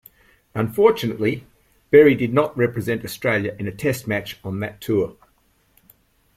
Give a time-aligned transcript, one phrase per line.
[0.55, 1.45] Unfortunately,
[1.91, 5.15] Berry did not represent Australia in a Test match on that tour.